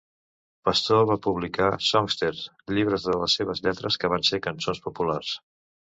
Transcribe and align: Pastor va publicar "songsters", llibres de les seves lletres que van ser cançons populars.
Pastor 0.67 1.03
va 1.09 1.17
publicar 1.27 1.67
"songsters", 1.89 2.41
llibres 2.77 3.07
de 3.11 3.19
les 3.25 3.39
seves 3.41 3.63
lletres 3.67 4.03
que 4.05 4.15
van 4.15 4.29
ser 4.31 4.41
cançons 4.47 4.83
populars. 4.87 5.37